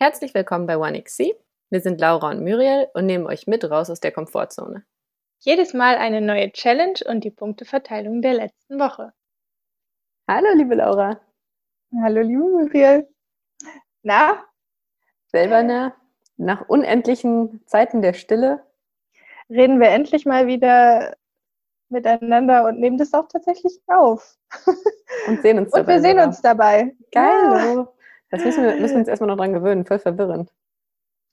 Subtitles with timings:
[0.00, 1.34] Herzlich willkommen bei OneXC.
[1.70, 4.84] Wir sind Laura und Muriel und nehmen euch mit raus aus der Komfortzone.
[5.40, 9.12] Jedes Mal eine neue Challenge und die Punkteverteilung der letzten Woche.
[10.28, 11.18] Hallo, liebe Laura.
[12.00, 13.08] Hallo, liebe Muriel.
[14.04, 14.44] Na?
[15.32, 15.92] Selber ne?
[16.36, 18.64] Nach unendlichen Zeiten der Stille
[19.50, 21.16] reden wir endlich mal wieder
[21.88, 24.38] miteinander und nehmen das auch tatsächlich auf.
[25.26, 25.80] Und sehen uns dabei.
[25.80, 26.94] Und wir sehen uns dabei.
[27.10, 27.78] Geil.
[27.78, 27.88] Ja.
[28.30, 29.86] Das müssen wir, müssen wir uns erstmal noch dran gewöhnen.
[29.86, 30.52] Voll verwirrend.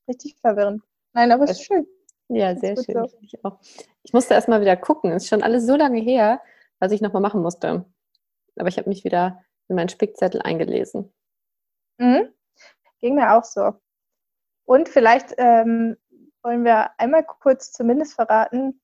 [0.08, 0.84] Richtig verwirrend.
[1.14, 1.88] Nein, aber es ist schön.
[2.30, 3.08] Ja, sehr schön.
[3.08, 3.18] So.
[3.22, 3.60] Ich, auch.
[4.04, 5.12] ich musste erstmal wieder gucken.
[5.12, 6.42] Es ist schon alles so lange her,
[6.80, 7.86] was ich nochmal machen musste.
[8.58, 11.14] Aber ich habe mich wieder in meinen Spickzettel eingelesen.
[11.98, 12.34] Mhm.
[13.00, 13.74] Ging mir auch so.
[14.66, 15.98] Und vielleicht ähm,
[16.42, 18.82] wollen wir einmal kurz zumindest verraten,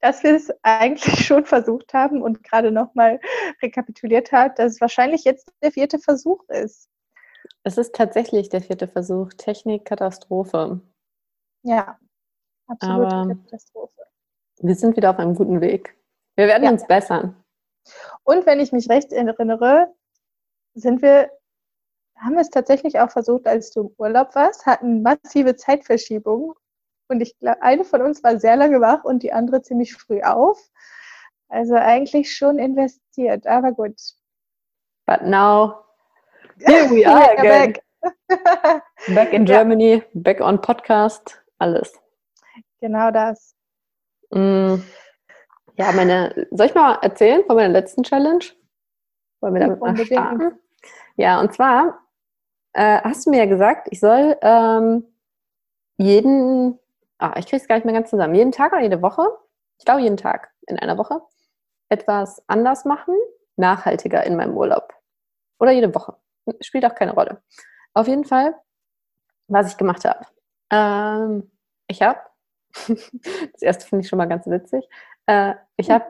[0.00, 3.20] dass wir es eigentlich schon versucht haben und gerade nochmal
[3.62, 6.88] rekapituliert hat, dass es wahrscheinlich jetzt der vierte Versuch ist.
[7.62, 9.32] Es ist tatsächlich der vierte Versuch.
[9.34, 10.80] Technik Katastrophe.
[11.62, 11.98] Ja,
[12.66, 14.02] absolute Aber Katastrophe.
[14.60, 15.96] Wir sind wieder auf einem guten Weg.
[16.36, 16.70] Wir werden ja.
[16.70, 17.36] uns bessern.
[18.24, 19.92] Und wenn ich mich recht erinnere,
[20.74, 21.30] sind wir,
[22.16, 26.54] haben wir es tatsächlich auch versucht, als du im Urlaub warst, hatten massive Zeitverschiebungen
[27.08, 30.20] und ich glaube, eine von uns war sehr lange wach und die andere ziemlich früh
[30.22, 30.70] auf.
[31.48, 33.98] Also eigentlich schon investiert, aber gut.
[35.06, 35.84] But now,
[36.66, 37.72] here we are again.
[37.72, 38.82] back.
[39.14, 40.00] back in Germany, ja.
[40.14, 41.92] back on Podcast, alles.
[42.80, 43.54] Genau das.
[44.30, 44.82] Mm.
[45.76, 48.44] Ja, meine, soll ich mal erzählen von meiner letzten Challenge?
[49.40, 50.58] Wollen wir damit mal starten?
[51.16, 52.00] Ja, und zwar
[52.72, 55.04] äh, hast du mir ja gesagt, ich soll ähm,
[55.96, 56.78] jeden
[57.18, 59.26] ah, ich kriege es gar nicht mehr ganz zusammen, jeden Tag oder jede Woche,
[59.78, 61.20] ich glaube jeden Tag in einer Woche,
[61.88, 63.14] etwas anders machen,
[63.56, 64.92] nachhaltiger in meinem Urlaub.
[65.58, 66.16] Oder jede Woche.
[66.60, 67.42] Spielt auch keine Rolle.
[67.94, 68.54] Auf jeden Fall,
[69.48, 70.26] was ich gemacht habe.
[70.70, 71.50] Ähm,
[71.86, 72.20] ich habe,
[72.88, 74.84] das erste finde ich schon mal ganz witzig,
[75.26, 76.06] äh, ich habe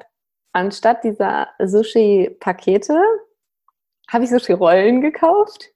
[0.53, 3.01] anstatt dieser Sushi-Pakete,
[4.09, 5.71] habe ich Sushi-Rollen gekauft.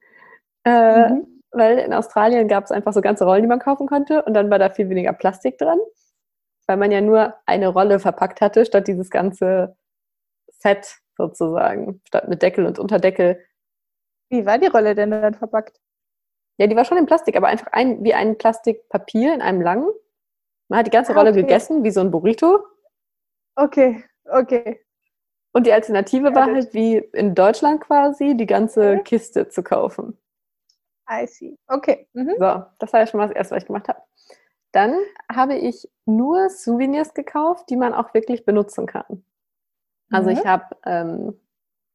[0.64, 4.22] Äh, mhm weil in Australien gab es einfach so ganze Rollen, die man kaufen konnte
[4.24, 5.78] und dann war da viel weniger Plastik dran,
[6.66, 9.76] weil man ja nur eine Rolle verpackt hatte, statt dieses ganze
[10.48, 13.38] Set sozusagen, statt mit Deckel und Unterdeckel.
[14.32, 15.78] Wie war die Rolle denn dann verpackt?
[16.56, 19.90] Ja, die war schon in Plastik, aber einfach ein, wie ein Plastikpapier in einem langen.
[20.68, 21.42] Man hat die ganze ah, Rolle okay.
[21.42, 22.64] gegessen, wie so ein Burrito.
[23.56, 24.80] Okay, okay.
[25.52, 29.04] Und die Alternative ja, war halt wie in Deutschland quasi, die ganze mhm.
[29.04, 30.16] Kiste zu kaufen.
[31.10, 31.58] I see.
[31.66, 32.08] Okay.
[32.14, 32.36] Mhm.
[32.38, 34.00] So, das war ja schon mal das Erste, was ich gemacht habe.
[34.72, 34.94] Dann
[35.30, 39.24] habe ich nur Souvenirs gekauft, die man auch wirklich benutzen kann.
[40.10, 40.38] Also mhm.
[40.38, 41.38] ich habe, ähm,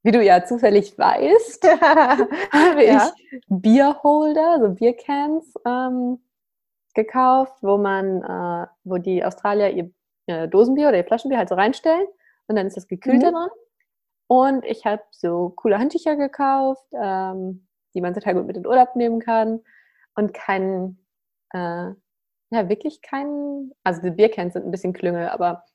[0.07, 1.63] wie du ja zufällig weißt,
[2.53, 3.12] habe ja.
[3.29, 6.19] ich Bierholder, also Biercans ähm,
[6.94, 9.91] gekauft, wo man, äh, wo die Australier ihr,
[10.28, 12.07] ihr Dosenbier oder ihr Flaschenbier halt so reinstellen
[12.47, 13.31] und dann ist das gekühlt mhm.
[13.31, 13.50] dran.
[14.28, 18.69] Und ich habe so coole Handtücher gekauft, ähm, die man total gut mit in den
[18.69, 19.59] Urlaub nehmen kann
[20.16, 21.00] und kein,
[21.51, 21.91] äh,
[22.50, 25.66] ja, wirklich kein, also die Biercans sind ein bisschen Klüngel, aber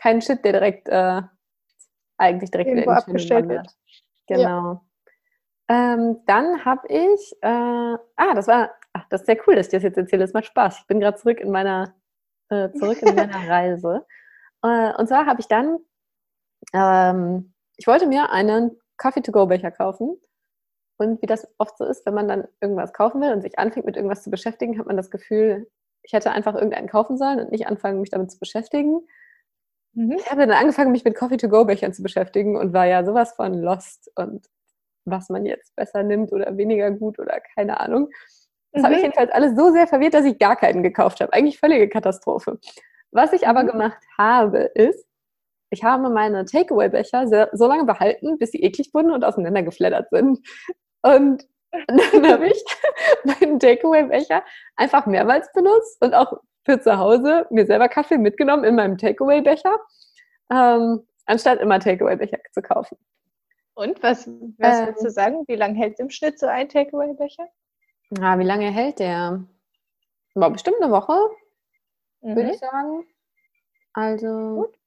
[0.00, 1.22] kein Shit, der direkt, äh,
[2.18, 3.76] eigentlich direkt Irgendwo wieder abgestellt wird.
[4.26, 4.42] Genau.
[4.42, 4.82] Ja.
[5.70, 9.72] Ähm, dann habe ich, äh, ah, das war, ach, das ist sehr cool, dass ich
[9.72, 10.80] das jetzt erzähle, das macht Spaß.
[10.80, 11.94] Ich bin gerade zurück in meiner,
[12.48, 14.06] äh, zurück in meiner Reise.
[14.62, 15.78] Äh, und zwar habe ich dann,
[16.72, 20.18] ähm, ich wollte mir einen Coffee-to-go-Becher kaufen
[20.96, 23.86] und wie das oft so ist, wenn man dann irgendwas kaufen will und sich anfängt,
[23.86, 25.70] mit irgendwas zu beschäftigen, hat man das Gefühl,
[26.02, 29.06] ich hätte einfach irgendeinen kaufen sollen und nicht anfangen, mich damit zu beschäftigen.
[29.98, 30.12] Mhm.
[30.12, 34.12] Ich habe dann angefangen, mich mit Coffee-to-go-Bechern zu beschäftigen und war ja sowas von lost
[34.14, 34.46] und
[35.04, 38.08] was man jetzt besser nimmt oder weniger gut oder keine Ahnung.
[38.70, 38.86] Das mhm.
[38.86, 41.32] habe ich jedenfalls alles so sehr verwirrt, dass ich gar keinen gekauft habe.
[41.32, 42.60] Eigentlich völlige Katastrophe.
[43.10, 43.68] Was ich aber mhm.
[43.68, 45.04] gemacht habe, ist,
[45.70, 50.38] ich habe meine Takeaway-Becher so lange behalten, bis sie eklig wurden und auseinandergeflattert sind.
[51.02, 51.44] Und
[51.88, 52.64] dann habe ich
[53.24, 54.44] meinen Takeaway-Becher
[54.76, 59.78] einfach mehrmals benutzt und auch für zu Hause mir selber Kaffee mitgenommen in meinem Takeaway-Becher,
[60.50, 62.98] ähm, anstatt immer Takeaway-Becher zu kaufen.
[63.74, 64.26] Und was,
[64.58, 65.44] was ähm, würdest du sagen?
[65.46, 67.48] Wie lange hält im Schnitt so ein Takeaway-Becher?
[68.10, 69.44] Ja, wie lange hält der?
[70.34, 71.16] War bestimmt eine Woche,
[72.20, 72.36] mhm.
[72.36, 73.06] würde ich sagen.
[73.94, 74.78] Also, Gut.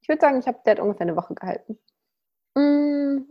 [0.00, 1.78] ich würde sagen, ich habe der hat ungefähr eine Woche gehalten.
[2.54, 3.28] Mm,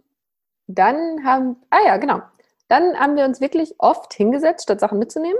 [0.67, 2.21] dann haben, ah ja, genau.
[2.67, 5.39] Dann haben wir uns wirklich oft hingesetzt, statt Sachen mitzunehmen.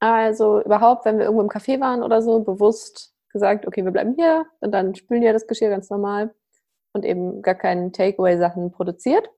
[0.00, 4.14] Also überhaupt, wenn wir irgendwo im Café waren oder so, bewusst gesagt, okay, wir bleiben
[4.14, 6.34] hier und dann spülen wir das Geschirr ganz normal
[6.92, 9.28] und eben gar keine Takeaway-Sachen produziert.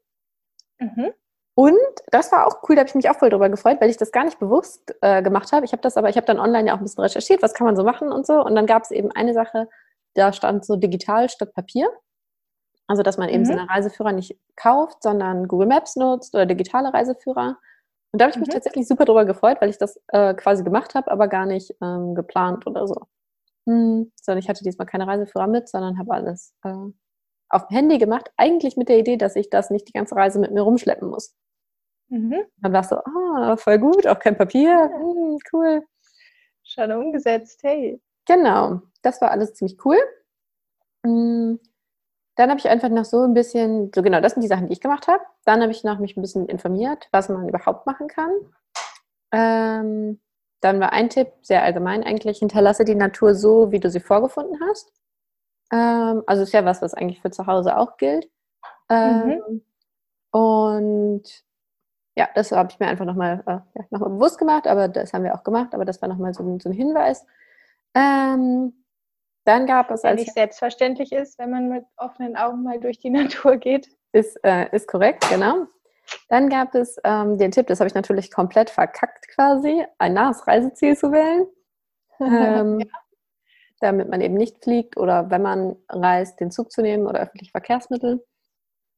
[0.79, 1.13] Mhm.
[1.55, 1.79] Und
[2.11, 4.13] das war auch cool, da habe ich mich auch voll drüber gefreut, weil ich das
[4.13, 5.65] gar nicht bewusst äh, gemacht habe.
[5.65, 7.67] Ich habe das aber, ich habe dann online ja auch ein bisschen recherchiert, was kann
[7.67, 8.45] man so machen und so.
[8.45, 9.67] Und dann gab es eben eine Sache,
[10.13, 11.89] da stand so digital statt Papier.
[12.89, 13.47] Also, dass man eben mhm.
[13.47, 17.57] seine Reiseführer nicht kauft, sondern Google Maps nutzt oder digitale Reiseführer.
[18.17, 18.53] Und da habe ich mich mhm.
[18.55, 22.15] tatsächlich super drüber gefreut, weil ich das äh, quasi gemacht habe, aber gar nicht ähm,
[22.15, 22.95] geplant oder so.
[23.67, 26.73] Hm, sondern ich hatte diesmal keine Reiseführer mit, sondern habe alles äh,
[27.51, 28.33] auf dem Handy gemacht.
[28.39, 31.37] Eigentlich mit der Idee, dass ich das nicht die ganze Reise mit mir rumschleppen muss.
[32.09, 32.43] Mhm.
[32.63, 35.83] Dann war es so, ah, voll gut, auch kein Papier, hm, cool.
[36.63, 38.01] Schon umgesetzt, hey.
[38.27, 39.99] Genau, das war alles ziemlich cool.
[41.05, 41.61] Hm,
[42.37, 44.75] dann habe ich einfach noch so ein bisschen, so genau, das sind die Sachen, die
[44.75, 45.23] ich gemacht habe.
[45.45, 48.31] Dann habe ich noch mich ein bisschen informiert, was man überhaupt machen kann.
[49.33, 50.21] Ähm,
[50.61, 54.61] dann war ein Tipp, sehr allgemein eigentlich, hinterlasse die Natur so, wie du sie vorgefunden
[54.69, 54.93] hast.
[55.73, 58.31] Ähm, also ist ja was, was eigentlich für zu Hause auch gilt.
[58.91, 59.63] Ähm, mhm.
[60.31, 61.45] Und
[62.17, 65.25] ja, das habe ich mir einfach nochmal äh, ja, noch bewusst gemacht, aber das haben
[65.25, 67.27] wir auch gemacht, aber das war nochmal so, so ein Hinweis.
[67.95, 68.75] Ähm,
[69.47, 70.21] dann gab es als.
[70.21, 73.11] nicht selbstverständlich ist, wenn man mit offenen Augen mal durch die
[73.51, 73.89] Natur geht.
[74.13, 75.67] Ist, äh, ist korrekt, genau.
[76.29, 80.47] Dann gab es ähm, den Tipp, das habe ich natürlich komplett verkackt quasi, ein nahes
[80.47, 81.47] Reiseziel zu wählen.
[82.19, 82.87] Ähm, ja.
[83.81, 87.51] Damit man eben nicht fliegt oder wenn man reist, den Zug zu nehmen oder öffentliche
[87.51, 88.25] Verkehrsmittel.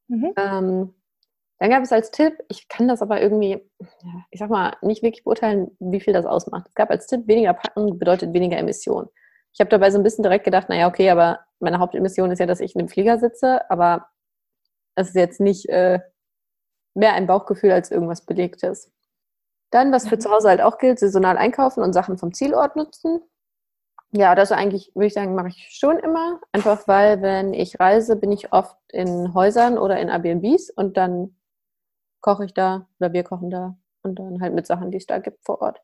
[0.07, 0.33] Mhm.
[0.37, 0.95] Ähm,
[1.59, 3.61] dann gab es als Tipp, ich kann das aber irgendwie,
[4.31, 6.69] ich sag mal, nicht wirklich beurteilen, wie viel das ausmacht.
[6.69, 9.09] Es gab als Tipp, weniger packen bedeutet weniger Emissionen.
[9.59, 12.47] Ich habe dabei so ein bisschen direkt gedacht, naja, okay, aber meine Hauptemission ist ja,
[12.47, 14.07] dass ich in einem Flieger sitze, aber
[14.95, 15.99] es ist jetzt nicht äh,
[16.95, 18.93] mehr ein Bauchgefühl als irgendwas Belegtes.
[19.71, 20.21] Dann, was für mhm.
[20.21, 23.21] zu Hause halt auch gilt, saisonal einkaufen und Sachen vom Zielort nutzen.
[24.13, 26.41] Ja, das eigentlich, würde ich sagen, mache ich schon immer.
[26.53, 31.37] Einfach weil, wenn ich reise, bin ich oft in Häusern oder in Airbnbs und dann
[32.21, 35.19] koche ich da oder wir kochen da und dann halt mit Sachen, die es da
[35.19, 35.83] gibt vor Ort.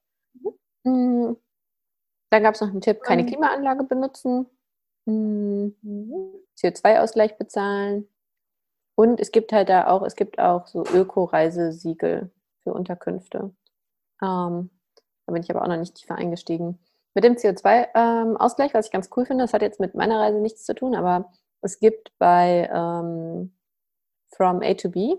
[2.35, 4.47] Dann gab es noch einen Tipp, keine Klimaanlage benutzen,
[5.05, 5.77] mhm.
[6.59, 8.09] CO2-Ausgleich bezahlen,
[8.97, 12.31] und es gibt halt da auch, es gibt auch so Öko-Reisesiegel
[12.63, 13.55] für Unterkünfte.
[14.21, 14.71] Ähm,
[15.27, 16.79] da bin ich aber auch noch nicht tiefer eingestiegen.
[17.15, 20.39] Mit dem CO2-Ausgleich, ähm, was ich ganz cool finde, das hat jetzt mit meiner Reise
[20.39, 23.57] nichts zu tun, aber es gibt bei ähm,
[24.31, 25.15] From A to B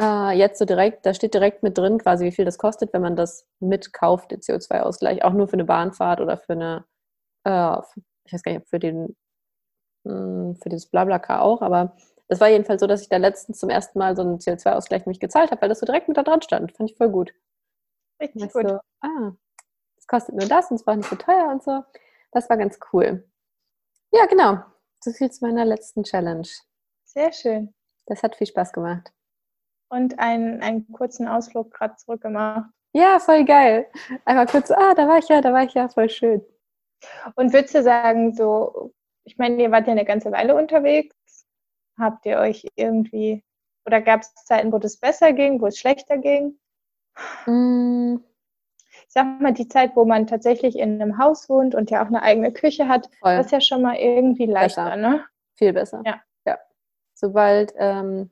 [0.00, 3.02] äh, jetzt so direkt, da steht direkt mit drin quasi, wie viel das kostet, wenn
[3.02, 6.84] man das mitkauft, den CO2-Ausgleich, auch nur für eine Bahnfahrt oder für eine,
[7.44, 7.78] äh,
[8.24, 9.16] ich weiß gar nicht, für den,
[10.04, 11.96] mh, hm, für dieses Blablacar auch, aber
[12.28, 15.18] das war jedenfalls so, dass ich da letztens zum ersten Mal so einen CO2-Ausgleich mich
[15.18, 16.76] gezahlt habe, weil das so direkt mit da dran stand.
[16.76, 17.32] Fand ich voll gut.
[18.20, 18.68] Richtig gut.
[18.68, 19.32] So, ah,
[19.96, 21.82] das kostet nur das und es war nicht so teuer und so.
[22.32, 23.26] Das war ganz cool.
[24.12, 24.58] Ja, genau.
[25.00, 26.48] So viel zu meiner letzten Challenge.
[27.04, 27.74] Sehr schön.
[28.06, 29.12] Das hat viel Spaß gemacht.
[29.90, 32.70] Und einen, einen kurzen Ausflug gerade zurückgemacht.
[32.92, 33.86] Ja, voll geil.
[34.24, 36.44] Einmal kurz, ah, da war ich ja, da war ich ja, voll schön.
[37.36, 38.92] Und würdest du sagen, so,
[39.24, 41.14] ich meine, ihr wart ja eine ganze Weile unterwegs.
[41.98, 43.44] Habt ihr euch irgendwie,
[43.86, 46.58] oder gab es Zeiten, wo das besser ging, wo es schlechter ging?
[47.46, 48.18] Mm.
[49.06, 52.08] Ich sag mal, die Zeit, wo man tatsächlich in einem Haus wohnt und ja auch
[52.08, 53.36] eine eigene Küche hat, Voll.
[53.36, 54.96] das ist ja schon mal irgendwie leichter, besser.
[54.96, 55.24] ne?
[55.54, 56.02] Viel besser.
[56.04, 56.20] Ja.
[56.46, 56.58] ja.
[57.14, 58.30] Sobald, ähm,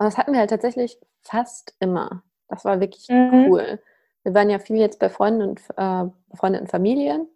[0.00, 2.22] und das hatten wir halt tatsächlich fast immer.
[2.48, 3.48] Das war wirklich mhm.
[3.48, 3.78] cool.
[4.22, 7.28] Wir waren ja viel jetzt bei Freunden und äh, befreundeten Familien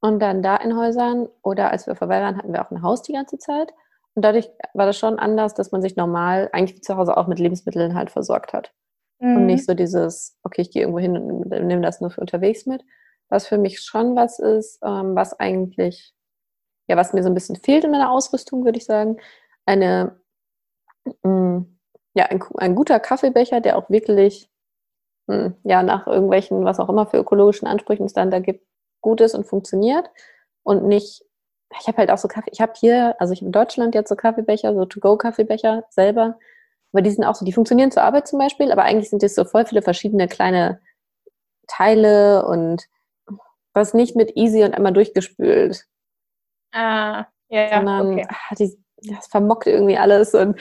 [0.00, 3.02] und dann da in Häusern oder als wir vorbei waren, hatten wir auch ein Haus
[3.02, 3.72] die ganze Zeit.
[4.14, 7.40] Und dadurch war das schon anders, dass man sich normal eigentlich zu Hause auch mit
[7.40, 8.72] Lebensmitteln halt versorgt hat.
[9.18, 9.36] Mhm.
[9.38, 12.64] Und nicht so dieses, okay, ich gehe irgendwo hin und nehme das nur für unterwegs
[12.64, 12.84] mit.
[13.28, 16.14] Was für mich schon was ist, ähm, was eigentlich,
[16.86, 19.16] ja, was mir so ein bisschen fehlt in meiner Ausrüstung, würde ich sagen.
[19.66, 20.20] Eine,
[22.14, 24.50] ja, ein, ein, guter Kaffeebecher, der auch wirklich,
[25.26, 28.66] mm, ja, nach irgendwelchen, was auch immer für ökologischen Ansprüchen es dann da gibt,
[29.00, 30.10] gut ist und funktioniert
[30.62, 31.24] und nicht
[31.80, 34.08] ich habe halt auch so Kaffee, ich habe hier, also ich habe in Deutschland jetzt
[34.08, 36.38] so Kaffeebecher, so To-Go-Kaffeebecher selber,
[36.92, 39.34] aber die sind auch so, die funktionieren zur Arbeit zum Beispiel, aber eigentlich sind das
[39.34, 40.80] so voll viele verschiedene kleine
[41.66, 42.86] Teile und
[43.72, 45.86] was nicht mit easy und einmal durchgespült.
[46.72, 48.26] Ah, ja, sondern okay.
[48.28, 50.60] ach, die, das vermockt irgendwie alles und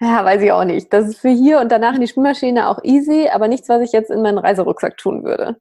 [0.00, 0.92] ja, weiß ich auch nicht.
[0.92, 3.92] Das ist für hier und danach in die Spülmaschine auch easy, aber nichts, was ich
[3.92, 5.56] jetzt in meinen Reiserucksack tun würde.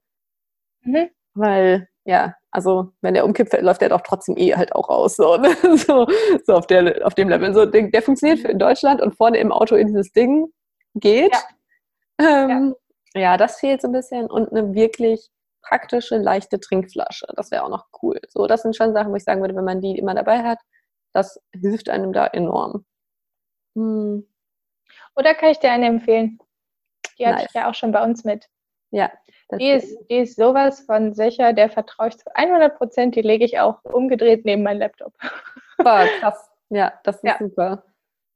[0.81, 1.09] Mhm.
[1.33, 5.15] Weil, ja, also wenn der umkippt, läuft der doch trotzdem eh halt auch raus.
[5.15, 5.55] So, ne?
[5.77, 6.07] so,
[6.45, 7.53] so auf, der, auf dem Level.
[7.53, 10.47] So, der, der funktioniert für in Deutschland und vorne im Auto in dieses Ding
[10.95, 11.33] geht.
[12.19, 12.43] Ja.
[12.45, 12.75] Ähm,
[13.15, 13.21] ja.
[13.21, 13.37] ja.
[13.37, 14.29] das fehlt so ein bisschen.
[14.29, 15.29] Und eine wirklich
[15.63, 17.27] praktische, leichte Trinkflasche.
[17.35, 18.19] Das wäre auch noch cool.
[18.29, 20.59] So, das sind schon Sachen, wo ich sagen würde, wenn man die immer dabei hat,
[21.13, 22.85] das hilft einem da enorm.
[23.77, 24.27] Hm.
[25.15, 26.39] Oder kann ich dir eine empfehlen?
[27.19, 28.49] Die hatte ich ja auch schon bei uns mit.
[28.91, 29.11] Ja.
[29.59, 33.45] Die ist, die ist sowas von sicher, der vertraue ich zu 100 Prozent, die lege
[33.45, 35.13] ich auch umgedreht neben meinen Laptop.
[35.77, 36.49] Boah, krass.
[36.69, 37.37] Ja, das ist ja.
[37.39, 37.83] super.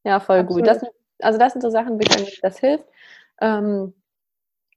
[0.03, 0.65] Ja, voll Absolut.
[0.65, 0.67] gut.
[0.67, 0.83] Das,
[1.21, 2.85] also das sind so Sachen, wie das hilft.
[3.41, 3.93] Ähm,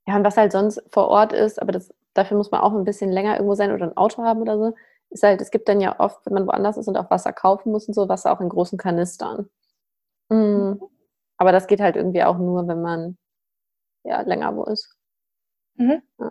[0.06, 2.84] ja, und was halt sonst vor Ort ist, aber das, dafür muss man auch ein
[2.84, 4.74] bisschen länger irgendwo sein oder ein Auto haben oder so,
[5.10, 7.70] ist halt, es gibt dann ja oft, wenn man woanders ist und auch Wasser kaufen
[7.70, 9.48] muss und so, Wasser auch in großen Kanistern.
[10.34, 10.80] Mhm.
[11.38, 13.18] Aber das geht halt irgendwie auch nur, wenn man
[14.04, 14.96] ja länger wo ist.
[15.76, 16.02] Mhm.
[16.18, 16.30] Ja.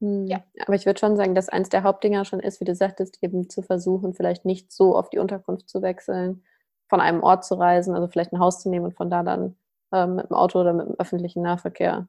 [0.00, 0.26] Mhm.
[0.26, 0.44] ja.
[0.66, 3.48] Aber ich würde schon sagen, dass eins der Hauptdinger schon ist, wie du sagtest, eben
[3.50, 6.44] zu versuchen, vielleicht nicht so oft die Unterkunft zu wechseln,
[6.88, 9.56] von einem Ort zu reisen, also vielleicht ein Haus zu nehmen und von da dann
[9.92, 12.08] ähm, mit dem Auto oder mit dem öffentlichen Nahverkehr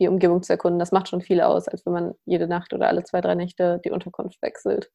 [0.00, 0.78] die Umgebung zu erkunden.
[0.78, 3.80] Das macht schon viel aus, als wenn man jede Nacht oder alle zwei, drei Nächte
[3.84, 4.90] die Unterkunft wechselt.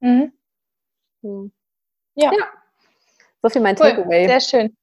[0.00, 0.32] Mhm.
[1.22, 1.52] Hm.
[2.16, 2.32] Ja.
[2.32, 2.63] ja.
[3.44, 3.90] So viel mein cool.
[3.90, 4.26] Takeaway.
[4.26, 4.76] Sehr schön.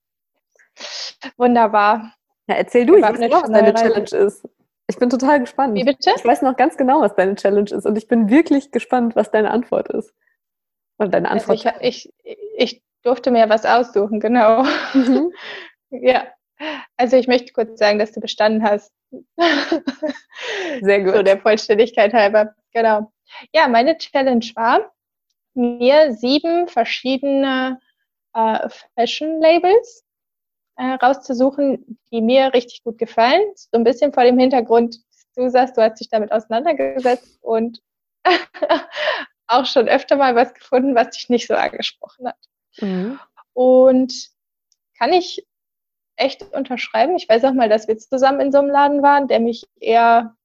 [1.36, 2.14] Wunderbar.
[2.46, 4.48] Ja, erzähl du, ich weiß nicht, was deine Challenge ist.
[4.88, 5.74] Ich bin total gespannt.
[5.74, 6.12] Wie bitte?
[6.16, 9.32] Ich weiß noch ganz genau, was deine Challenge ist und ich bin wirklich gespannt, was
[9.32, 10.14] deine Antwort ist.
[11.00, 11.66] Oder deine also Antwort.
[11.74, 14.64] Also ich, ich, ich durfte mir was aussuchen, genau.
[14.94, 15.32] Mhm.
[15.90, 16.28] ja.
[16.98, 18.94] Also ich möchte kurz sagen, dass du bestanden hast.
[20.82, 21.16] Sehr gut.
[21.16, 22.54] So der Vollständigkeit halber.
[22.74, 23.12] Genau.
[23.54, 24.92] Ja, meine Challenge war,
[25.56, 27.80] mir sieben verschiedene
[28.34, 30.04] äh, Fashion-Labels
[30.78, 33.44] äh, rauszusuchen, die mir richtig gut gefallen.
[33.56, 34.98] So ein bisschen vor dem Hintergrund,
[35.36, 37.82] du sagst, du hast dich damit auseinandergesetzt und
[39.48, 42.38] auch schon öfter mal was gefunden, was dich nicht so angesprochen hat.
[42.80, 43.20] Mhm.
[43.54, 44.14] Und
[44.98, 45.46] kann ich
[46.16, 47.16] echt unterschreiben.
[47.16, 50.36] Ich weiß auch mal, dass wir zusammen in so einem Laden waren, der mich eher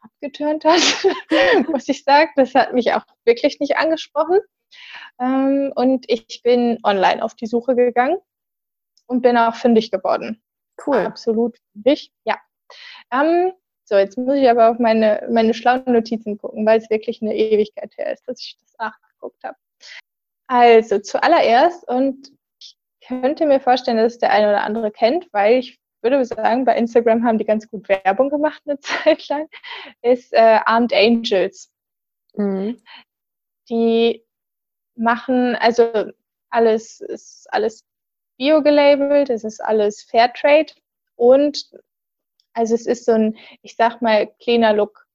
[0.00, 0.80] abgeturnt hat,
[1.68, 2.30] muss ich sagen.
[2.36, 4.40] Das hat mich auch wirklich nicht angesprochen.
[5.18, 8.18] Ähm, und ich bin online auf die Suche gegangen
[9.06, 10.42] und bin auch fündig geworden.
[10.86, 10.98] Cool.
[10.98, 12.38] Absolut fündig, ja.
[13.12, 13.52] Ähm,
[13.84, 17.34] so, jetzt muss ich aber auf meine, meine schlauen Notizen gucken, weil es wirklich eine
[17.34, 19.56] Ewigkeit her ist, dass ich das nachgeguckt habe.
[20.46, 25.58] Also zuallererst, und ich könnte mir vorstellen, dass es der eine oder andere kennt, weil
[25.58, 29.48] ich würde sagen, bei Instagram haben die ganz gut Werbung gemacht eine Zeit lang,
[30.02, 31.70] ist äh, Armed Angels.
[32.34, 32.80] Mhm.
[33.68, 34.24] Die
[35.00, 36.12] machen, also
[36.50, 37.84] alles ist alles
[38.36, 40.72] bio gelabelt, es ist alles Fairtrade
[41.16, 41.70] und
[42.52, 45.06] also es ist so ein, ich sag mal, cleaner Look.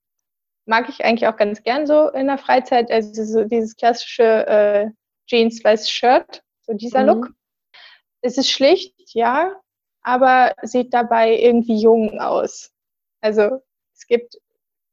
[0.66, 4.90] Mag ich eigentlich auch ganz gern so in der Freizeit, also so dieses klassische äh,
[5.28, 7.08] Jeans, weiß Shirt, so dieser mhm.
[7.08, 7.34] Look.
[8.22, 9.56] Es ist schlicht, ja,
[10.02, 12.72] aber sieht dabei irgendwie jung aus.
[13.22, 13.62] Also
[13.94, 14.38] es gibt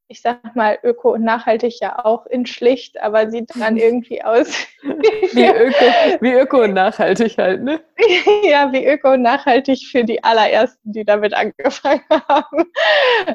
[0.08, 4.66] ich sag mal, öko und nachhaltig ja auch in schlicht, aber sieht dann irgendwie aus.
[4.82, 7.82] wie, öko, wie öko und nachhaltig halt, ne?
[8.44, 12.64] ja, wie öko und nachhaltig für die allerersten, die damit angefangen haben.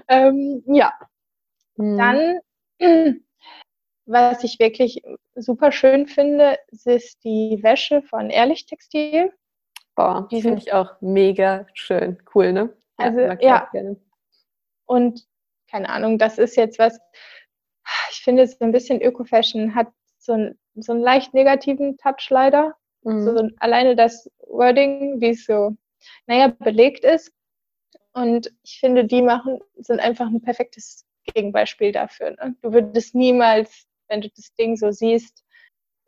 [0.07, 0.93] Ähm, ja.
[1.77, 1.97] Mhm.
[1.97, 2.39] Dann,
[4.05, 5.01] was ich wirklich
[5.35, 9.33] super schön finde, ist die Wäsche von Ehrlich Textil.
[9.95, 12.21] Boah, die finde ich auch mega schön.
[12.35, 12.71] Cool, ne?
[12.97, 13.67] Also, ja.
[14.85, 15.25] Und
[15.69, 16.99] keine Ahnung, das ist jetzt was,
[18.11, 22.75] ich finde so ein bisschen Öko-Fashion hat so, ein, so einen leicht negativen Touch leider.
[23.03, 23.23] Mhm.
[23.23, 25.75] So alleine das Wording, wie es so,
[26.25, 27.31] naja, belegt ist.
[28.13, 32.31] Und ich finde, die machen, sind einfach ein perfektes Gegenbeispiel dafür.
[32.31, 32.55] Ne?
[32.61, 35.43] Du würdest niemals, wenn du das Ding so siehst,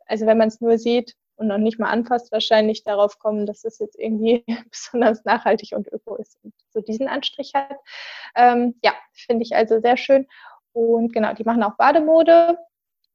[0.06, 3.64] also wenn man es nur sieht, und noch nicht mal anfasst, wahrscheinlich darauf kommen, dass
[3.64, 7.78] es jetzt irgendwie besonders nachhaltig und öko ist und so diesen Anstrich hat.
[8.36, 10.26] Ähm, ja, finde ich also sehr schön.
[10.72, 12.58] Und genau, die machen auch Bademode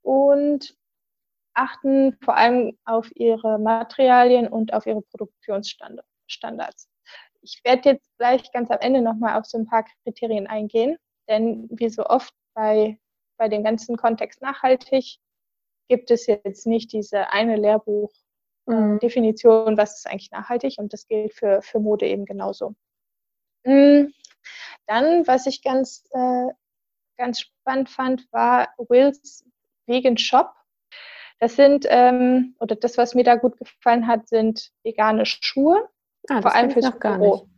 [0.02, 0.76] und
[1.54, 6.90] achten vor allem auf ihre Materialien und auf ihre Produktionsstandards.
[7.42, 10.98] Ich werde jetzt gleich ganz am Ende nochmal auf so ein paar Kriterien eingehen,
[11.30, 12.98] denn wie so oft bei,
[13.38, 15.20] bei dem ganzen Kontext nachhaltig
[15.88, 19.78] gibt es jetzt nicht diese eine Lehrbuch-Definition, mhm.
[19.78, 22.76] was ist eigentlich nachhaltig und das gilt für, für Mode eben genauso.
[23.64, 24.08] Mm,
[24.88, 26.48] dann, was ich ganz, äh,
[27.18, 29.46] ganz spannend fand, war Will's
[29.86, 30.52] Vegan Shop.
[31.40, 35.90] Das sind, ähm, oder das, was mir da gut gefallen hat, sind vegane Schuhe.
[36.30, 37.50] Ah, vor allem fürs Büro.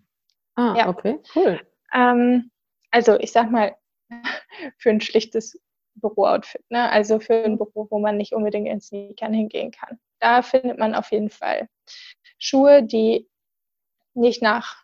[0.55, 0.89] Ah, ja.
[0.89, 1.61] okay, cool.
[1.93, 2.51] Ähm,
[2.91, 3.75] also ich sag mal,
[4.77, 5.59] für ein schlichtes
[5.99, 6.89] Bürooutfit, ne?
[6.89, 9.99] also für ein Büro, wo man nicht unbedingt in Sneakern hingehen kann.
[10.19, 11.69] Da findet man auf jeden Fall
[12.37, 13.27] Schuhe, die
[14.13, 14.83] nicht nach,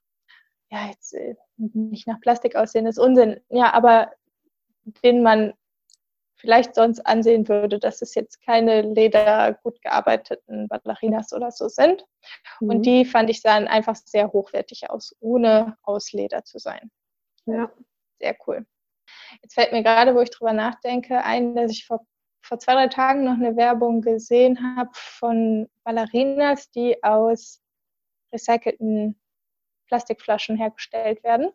[0.70, 4.12] ja, jetzt äh, nicht nach Plastik aussehen, ist Unsinn, ja, aber
[5.04, 5.54] den man
[6.36, 12.06] vielleicht sonst ansehen würde, dass es jetzt keine leder gut gearbeiteten Ballerinas oder so sind.
[12.60, 12.70] Mhm.
[12.70, 16.92] Und die fand ich sahen einfach sehr hochwertig aus, ohne aus Leder zu sein.
[17.46, 17.72] Ja.
[18.20, 18.66] Sehr cool.
[19.42, 22.06] Jetzt fällt mir gerade, wo ich drüber nachdenke, ein, dass ich vor,
[22.42, 27.62] vor zwei, drei Tagen noch eine Werbung gesehen habe von Ballerinas, die aus
[28.34, 29.20] recycelten
[29.88, 31.52] Plastikflaschen hergestellt werden.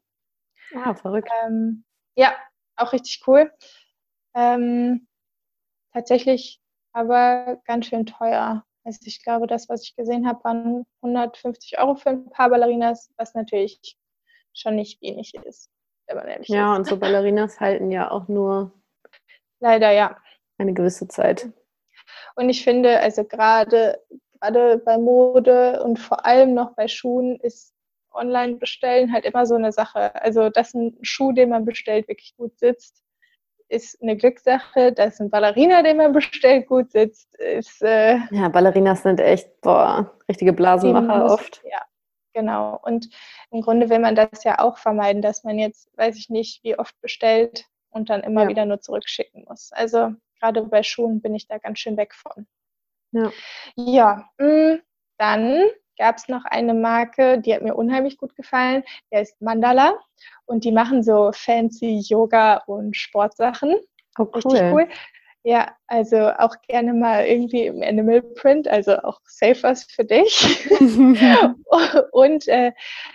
[0.74, 1.30] Ah, verrückt.
[1.44, 1.84] Ähm,
[2.16, 2.36] ja,
[2.76, 3.52] auch richtig cool.
[4.34, 5.08] Ähm,
[5.92, 6.60] tatsächlich
[6.92, 8.64] aber ganz schön teuer.
[8.84, 13.12] Also ich glaube, das, was ich gesehen habe, waren 150 Euro für ein paar Ballerinas,
[13.16, 13.98] was natürlich
[14.54, 15.70] schon nicht wenig ist,
[16.08, 16.78] wenn man ehrlich Ja, ist.
[16.78, 18.72] und so Ballerinas halten ja auch nur
[19.60, 20.16] Leider ja.
[20.58, 21.48] eine gewisse Zeit.
[22.36, 24.00] Und ich finde, also gerade
[24.40, 27.74] gerade bei Mode und vor allem noch bei Schuhen ist
[28.12, 30.14] online bestellen halt immer so eine Sache.
[30.14, 33.02] Also, dass ein Schuh, den man bestellt, wirklich gut sitzt,
[33.68, 34.92] ist eine Glückssache.
[34.92, 37.82] Dass ein Ballerina, den man bestellt, gut sitzt, ist.
[37.82, 41.60] Äh, Ja, Ballerinas sind echt, boah, richtige Blasenmacher oft.
[41.64, 41.82] Ja,
[42.38, 42.78] genau.
[42.82, 43.08] Und
[43.50, 46.78] im Grunde will man das ja auch vermeiden, dass man jetzt, weiß ich nicht, wie
[46.78, 48.48] oft bestellt und dann immer Ja.
[48.48, 49.72] wieder nur zurückschicken muss.
[49.72, 52.46] Also gerade bei Schuhen bin ich da ganz schön weg von.
[53.12, 53.30] Ja.
[53.76, 54.78] Ja, mh,
[55.18, 55.64] dann
[55.98, 58.84] gab es noch eine Marke, die hat mir unheimlich gut gefallen.
[59.10, 59.98] Die heißt Mandala
[60.46, 63.74] und die machen so fancy Yoga und Sportsachen.
[64.18, 64.88] Oh, Richtig cool.
[65.48, 70.68] Ja, also auch gerne mal irgendwie im Animal Print, also auch safe was für dich.
[72.12, 72.72] Und äh,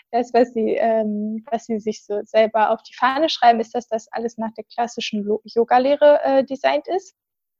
[0.10, 3.88] das, was sie, ähm, was sie sich so selber auf die Fahne schreiben, ist, dass
[3.88, 7.13] das alles nach der klassischen Yoga-Lehre äh, designt ist.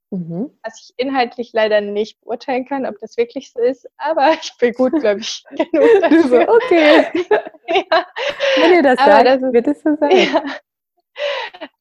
[0.10, 0.50] mhm.
[0.63, 4.74] Was ich inhaltlich leider nicht beurteilen kann, ob das wirklich so ist, aber ich bin
[4.74, 6.50] gut, glaube ich, genug dafür.
[6.50, 7.06] okay.
[7.68, 8.06] ja.
[8.60, 10.18] Wenn ihr das Aber sagt, das ist- wird es so sein.
[10.34, 10.44] Ja.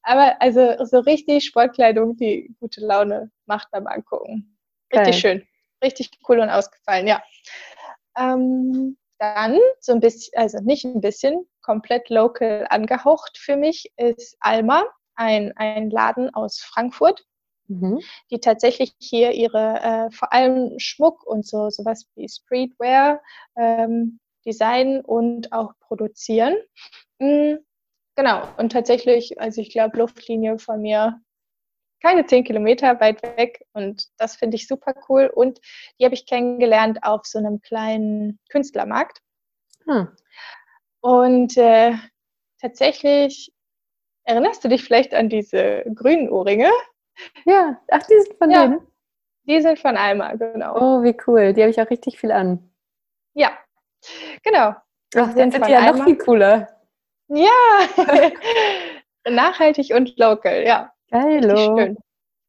[0.03, 4.57] Aber also so richtig Sportkleidung, die gute Laune macht beim Angucken.
[4.93, 5.37] Richtig Geil.
[5.39, 5.47] schön.
[5.83, 7.21] Richtig cool und ausgefallen, ja.
[8.17, 14.35] Ähm, dann so ein bisschen, also nicht ein bisschen, komplett local angehaucht für mich ist
[14.41, 14.83] Alma,
[15.15, 17.25] ein, ein Laden aus Frankfurt,
[17.67, 18.01] Mhm.
[18.29, 23.21] die tatsächlich hier ihre äh, vor allem Schmuck und so sowas wie Streetwear
[23.55, 26.55] ähm, designen und auch produzieren.
[27.19, 27.55] Mm,
[28.15, 31.19] genau, und tatsächlich, also ich glaube, Luftlinie von mir
[32.01, 35.31] keine zehn Kilometer weit weg und das finde ich super cool.
[35.33, 35.59] Und
[35.99, 39.19] die habe ich kennengelernt auf so einem kleinen Künstlermarkt.
[39.87, 40.07] Ah,
[41.01, 41.93] Und äh,
[42.59, 43.53] tatsächlich
[44.25, 46.69] erinnerst du dich vielleicht an diese grünen Ohrringe?
[47.45, 48.67] Ja, ach, die sind von Ja.
[48.67, 48.87] denen.
[49.45, 50.75] Die sind von Alma, genau.
[50.77, 51.53] Oh, wie cool.
[51.53, 52.69] Die habe ich auch richtig viel an.
[53.33, 53.57] Ja,
[54.43, 54.69] genau.
[54.69, 56.03] Ach, das sind von ja noch Alma.
[56.05, 56.81] viel cooler.
[57.29, 57.49] Ja,
[59.29, 60.91] nachhaltig und local, ja.
[61.77, 61.97] Schön.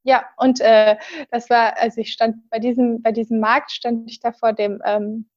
[0.04, 0.96] Ja, und äh,
[1.30, 4.82] das war, also ich stand bei diesem, bei diesem Markt, stand ich da vor dem,
[4.84, 5.30] ähm,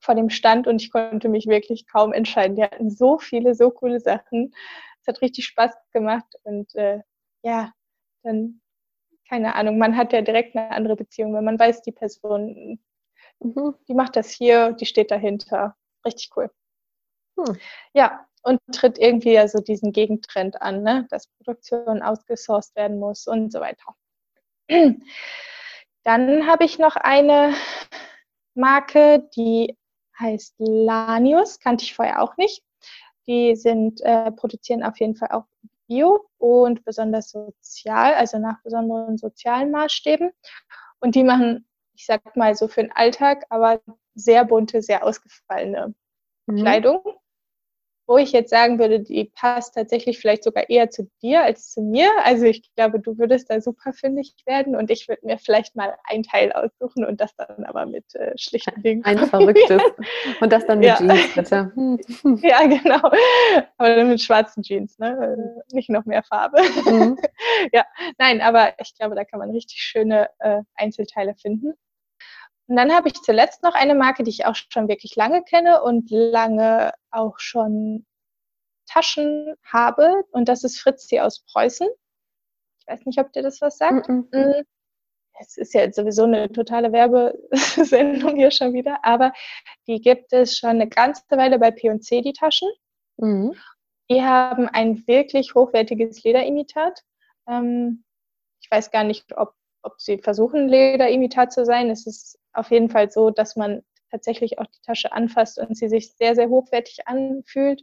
[0.00, 2.56] vor dem Stand und ich konnte mich wirklich kaum entscheiden.
[2.56, 4.54] Die hatten so viele, so coole Sachen.
[5.02, 7.00] Es hat richtig Spaß gemacht und äh,
[7.44, 7.72] ja,
[8.24, 8.60] dann,
[9.28, 12.80] keine Ahnung, man hat ja direkt eine andere Beziehung, wenn man weiß, die Person,
[13.40, 13.74] Mhm.
[13.88, 15.76] die macht das hier, die steht dahinter.
[16.06, 16.50] Richtig cool.
[17.38, 17.56] Hm.
[17.94, 21.06] Ja, und tritt irgendwie also diesen Gegentrend an, ne?
[21.10, 23.94] dass Produktion outgesourced werden muss und so weiter.
[26.04, 27.54] Dann habe ich noch eine
[28.54, 29.76] Marke, die
[30.18, 32.62] heißt Lanius, kannte ich vorher auch nicht.
[33.26, 35.44] Die sind, äh, produzieren auf jeden Fall auch
[35.86, 40.32] Bio und besonders sozial, also nach besonderen sozialen Maßstäben.
[41.00, 43.80] Und die machen, ich sag mal so für den Alltag, aber
[44.14, 45.94] sehr bunte, sehr ausgefallene
[46.48, 46.56] Mhm.
[46.58, 47.02] Kleidung,
[48.06, 51.80] wo ich jetzt sagen würde, die passt tatsächlich vielleicht sogar eher zu dir als zu
[51.82, 52.10] mir.
[52.24, 55.94] Also ich glaube, du würdest da super fündig werden und ich würde mir vielleicht mal
[56.04, 59.04] ein Teil aussuchen und das dann aber mit äh, schlichten Dingen.
[59.04, 59.82] Ein verrücktes.
[60.40, 60.96] Und das dann mit Ja.
[60.96, 61.72] Jeans, bitte.
[61.74, 61.98] Hm.
[62.42, 63.00] Ja, genau.
[63.78, 65.36] Aber dann mit schwarzen Jeans, ne?
[65.36, 66.60] Äh, Nicht noch mehr Farbe.
[66.84, 67.18] Mhm.
[68.18, 71.74] Nein, aber ich glaube, da kann man richtig schöne äh, Einzelteile finden.
[72.68, 75.82] Und dann habe ich zuletzt noch eine Marke, die ich auch schon wirklich lange kenne
[75.82, 78.06] und lange auch schon
[78.86, 80.24] Taschen habe.
[80.30, 81.88] Und das ist Fritzi aus Preußen.
[82.80, 84.08] Ich weiß nicht, ob dir das was sagt.
[84.08, 84.22] Mm,
[85.40, 89.32] Es ist ja sowieso eine totale Werbesendung hier schon wieder, aber
[89.86, 92.68] die gibt es schon eine ganze Weile bei P&C, die Taschen.
[93.16, 93.54] Mhm.
[94.10, 97.02] Die haben ein wirklich hochwertiges Lederimitat.
[97.48, 98.04] Ähm,
[98.60, 101.90] ich weiß gar nicht, ob, ob sie versuchen, Lederimitat zu sein.
[101.90, 105.88] Es ist auf jeden Fall so, dass man tatsächlich auch die Tasche anfasst und sie
[105.88, 107.82] sich sehr, sehr hochwertig anfühlt.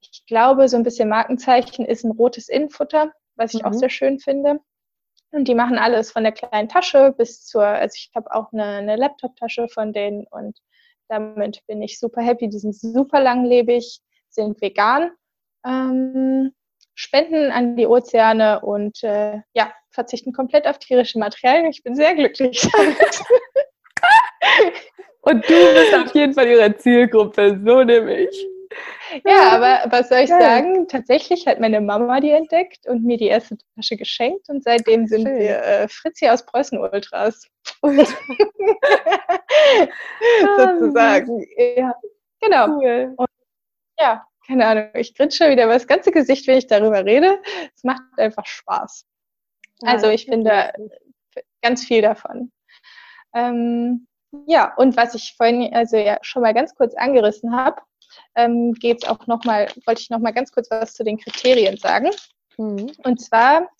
[0.00, 3.78] Ich glaube, so ein bisschen Markenzeichen ist ein rotes Innenfutter, was ich auch Mhm.
[3.78, 4.60] sehr schön finde.
[5.32, 8.64] Und die machen alles von der kleinen Tasche bis zur, also ich habe auch eine,
[8.64, 10.58] eine Laptop-Tasche von denen und
[11.08, 12.48] damit bin ich super happy.
[12.48, 15.12] Die sind super langlebig, sind vegan
[15.64, 16.52] ähm,
[16.94, 21.70] spenden an die Ozeane und äh, ja, verzichten komplett auf tierische Materialien.
[21.70, 22.96] Ich bin sehr glücklich damit.
[25.22, 28.46] und du bist auf jeden Fall ihre Zielgruppe, so nämlich.
[29.26, 30.40] Ja, aber was soll ich Geil.
[30.40, 30.86] sagen?
[30.86, 35.26] Tatsächlich hat meine Mama die entdeckt und mir die erste Tasche geschenkt und seitdem sind
[35.26, 35.38] Schön.
[35.40, 37.48] wir äh, Fritzi aus Preußen Ultras.
[40.56, 41.44] Sozusagen.
[41.76, 41.94] Ja,
[42.40, 42.66] genau.
[42.68, 43.14] Cool.
[43.16, 43.28] Und,
[43.98, 47.40] ja, keine Ahnung, ich grinse schon wieder über das ganze Gesicht, wenn ich darüber rede.
[47.74, 49.06] Es macht einfach Spaß.
[49.82, 50.72] Also ich finde
[51.62, 52.50] ganz viel davon.
[53.32, 54.08] Ähm,
[54.46, 57.80] ja, und was ich vorhin also ja schon mal ganz kurz angerissen habe,
[58.34, 61.76] ähm, geht auch noch mal, wollte ich noch mal ganz kurz was zu den Kriterien
[61.76, 62.10] sagen.
[62.58, 62.90] Mhm.
[63.04, 63.70] Und zwar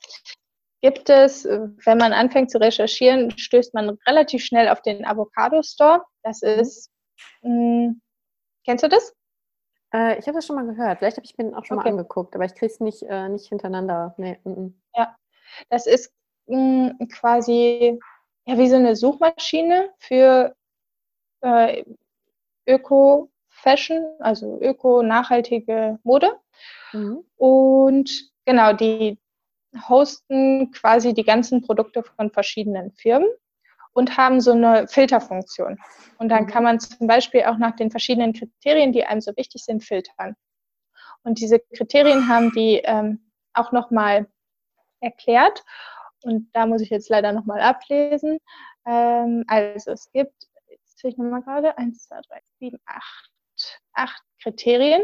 [0.83, 6.05] gibt es, wenn man anfängt zu recherchieren, stößt man relativ schnell auf den Avocado Store.
[6.23, 6.49] Das mhm.
[6.49, 6.91] ist,
[7.43, 8.01] mh, hm,
[8.65, 9.17] kennst du das?
[9.93, 10.99] Äh, ich habe das schon mal gehört.
[10.99, 11.89] Vielleicht habe ich mir den auch schon okay.
[11.89, 14.15] mal angeguckt, aber ich kriege es nicht, äh, nicht hintereinander.
[14.17, 14.73] Nee, m -m.
[14.95, 15.17] Ja,
[15.69, 16.13] das ist
[16.47, 17.99] mh, hm, quasi
[18.47, 20.55] ja, wie so eine Suchmaschine für
[21.43, 21.85] äh,
[22.67, 26.33] Öko, Fashion, also öko-nachhaltige Mode.
[26.93, 27.25] Mhm.
[27.37, 29.19] Und genau, die
[29.89, 33.29] hosten quasi die ganzen Produkte von verschiedenen Firmen
[33.93, 35.79] und haben so eine Filterfunktion.
[36.19, 36.49] Und dann mhm.
[36.49, 40.37] kann man zum Beispiel auch nach den verschiedenen Kriterien, die einem so wichtig sind, filtern.
[41.23, 44.27] Und diese Kriterien haben die ähm, auch nochmal
[45.01, 45.65] erklärt.
[46.23, 48.39] Und da muss ich jetzt leider nochmal ablesen.
[48.87, 50.35] Ähm, also es gibt,
[50.69, 53.31] jetzt sehe ich nochmal gerade, 1, 2, 3, 7, 8
[53.93, 55.03] acht Kriterien.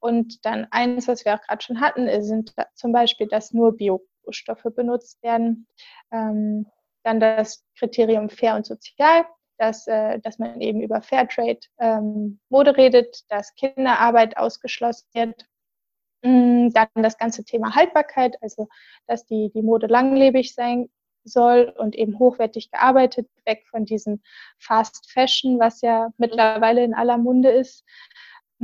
[0.00, 4.70] Und dann eines, was wir auch gerade schon hatten, sind zum Beispiel, dass nur Biostoffe
[4.70, 5.66] benutzt werden.
[6.12, 6.66] Ähm,
[7.04, 9.24] dann das Kriterium fair und sozial,
[9.58, 15.46] dass, äh, dass man eben über Fairtrade ähm, Mode redet, dass Kinderarbeit ausgeschlossen wird.
[16.22, 18.68] Mm, dann das ganze Thema Haltbarkeit, also
[19.06, 20.88] dass die, die Mode langlebig sein
[21.24, 24.22] soll und eben hochwertig gearbeitet, weg von diesem
[24.58, 27.84] Fast Fashion, was ja mittlerweile in aller Munde ist.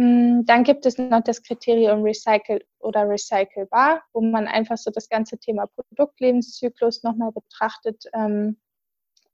[0.00, 5.10] Mm, dann gibt es noch das Kriterium Recycled oder Recycelbar, wo man einfach so das
[5.10, 8.04] ganze Thema Produktlebenszyklus nochmal betrachtet.
[8.14, 8.58] Ähm,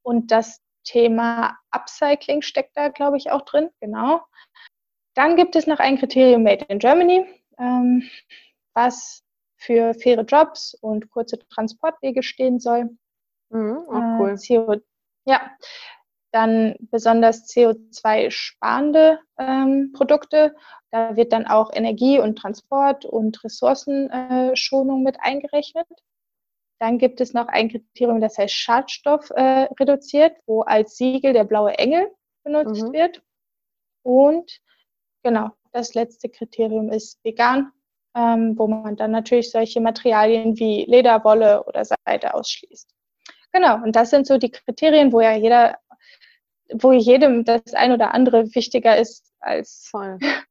[0.03, 3.71] und das Thema Upcycling steckt da, glaube ich, auch drin.
[3.81, 4.23] Genau.
[5.15, 7.25] Dann gibt es noch ein Kriterium Made in Germany,
[7.59, 8.03] ähm,
[8.75, 9.23] was
[9.57, 12.91] für faire Jobs und kurze Transportwege stehen soll.
[13.51, 14.37] Mhm, auch äh, cool.
[14.37, 14.81] CO,
[15.27, 15.49] ja,
[16.37, 20.55] dann besonders CO2-sparende ähm, Produkte.
[20.91, 25.87] Da wird dann auch Energie und Transport und Ressourcenschonung mit eingerechnet.
[26.79, 31.45] Dann gibt es noch ein Kriterium, das heißt Schadstoff äh, reduziert, wo als Siegel der
[31.45, 32.07] blaue Engel
[32.45, 32.93] benutzt mhm.
[32.93, 33.23] wird.
[34.03, 34.61] Und
[35.23, 37.73] genau, das letzte Kriterium ist vegan,
[38.15, 42.91] ähm, wo man dann natürlich solche Materialien wie Leder, Wolle oder Seide ausschließt.
[43.53, 45.79] Genau, und das sind so die Kriterien, wo ja jeder,
[46.73, 50.19] wo jedem das ein oder andere wichtiger ist als voll.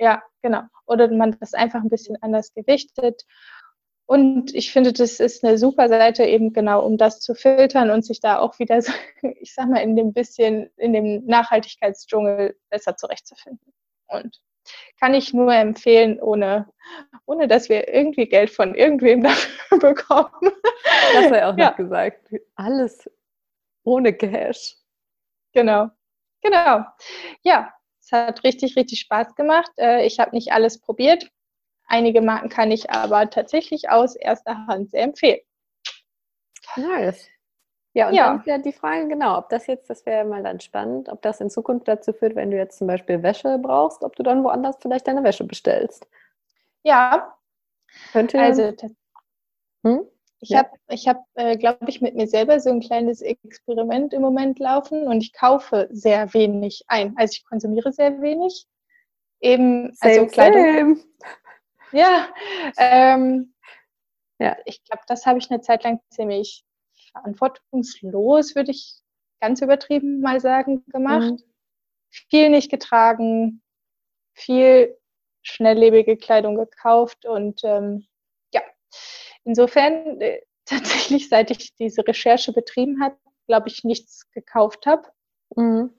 [0.00, 0.62] Ja, genau.
[0.86, 3.24] Oder man das einfach ein bisschen anders gewichtet.
[4.06, 8.04] Und ich finde, das ist eine super Seite eben genau, um das zu filtern und
[8.04, 8.92] sich da auch wieder, so,
[9.40, 13.72] ich sag mal, in dem bisschen, in dem Nachhaltigkeitsdschungel besser zurechtzufinden.
[14.08, 14.40] Und
[15.00, 16.68] kann ich nur empfehlen, ohne,
[17.26, 20.52] ohne dass wir irgendwie Geld von irgendwem dafür bekommen.
[21.14, 21.70] Das ja auch ja.
[21.70, 22.28] noch gesagt.
[22.56, 23.08] Alles
[23.84, 24.76] ohne Cash.
[25.52, 25.88] Genau.
[26.42, 26.84] Genau.
[27.42, 29.70] Ja, es hat richtig, richtig Spaß gemacht.
[29.78, 31.30] Äh, ich habe nicht alles probiert.
[31.86, 35.40] Einige Marken kann ich aber tatsächlich aus erster Hand sehr empfehlen.
[36.76, 37.28] Nice.
[37.94, 38.28] Ja, und ja.
[38.28, 41.20] dann ist ja die Frage, genau, ob das jetzt, das wäre mal dann spannend, ob
[41.20, 44.42] das in Zukunft dazu führt, wenn du jetzt zum Beispiel Wäsche brauchst, ob du dann
[44.44, 46.06] woanders vielleicht deine Wäsche bestellst.
[46.82, 47.36] Ja.
[48.12, 48.40] Könnte.
[48.40, 48.72] Also,
[49.84, 50.06] hm?
[50.42, 54.22] Ich habe, ich hab, äh, glaube ich, mit mir selber so ein kleines Experiment im
[54.22, 57.14] Moment laufen und ich kaufe sehr wenig ein.
[57.16, 58.66] Also ich konsumiere sehr wenig.
[59.40, 60.96] Eben, same, also Kleidung.
[60.96, 61.00] Same.
[61.92, 62.28] Ja,
[62.76, 63.54] ähm,
[64.40, 66.64] ja, ich glaube, das habe ich eine Zeit lang ziemlich
[67.12, 68.96] verantwortungslos, würde ich
[69.40, 71.32] ganz übertrieben mal sagen, gemacht.
[71.32, 71.42] Mhm.
[72.10, 73.62] Viel nicht getragen,
[74.34, 74.98] viel
[75.42, 78.06] schnelllebige Kleidung gekauft und ähm,
[79.44, 85.08] insofern äh, tatsächlich, seit ich diese Recherche betrieben habe, glaube ich, nichts gekauft habe.
[85.56, 85.90] Mhm.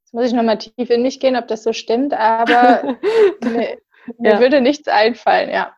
[0.00, 2.82] Jetzt muss ich nochmal tief in mich gehen, ob das so stimmt, aber
[3.42, 3.78] mir,
[4.18, 4.40] mir ja.
[4.40, 5.76] würde nichts einfallen, ja.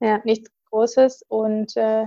[0.00, 0.20] ja.
[0.24, 2.06] Nichts Großes und äh,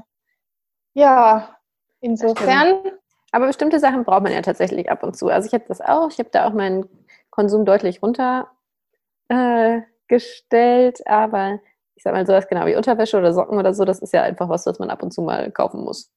[0.94, 1.58] ja,
[2.04, 2.92] Insofern.
[3.32, 5.30] Aber bestimmte Sachen braucht man ja tatsächlich ab und zu.
[5.30, 6.10] Also ich habe das auch.
[6.12, 6.88] Ich habe da auch meinen
[7.30, 11.00] Konsum deutlich runtergestellt.
[11.00, 11.62] Äh, aber
[12.04, 14.50] ich sag mal sowas genau wie Unterwäsche oder Socken oder so, das ist ja einfach
[14.50, 16.12] was, was man ab und zu mal kaufen muss.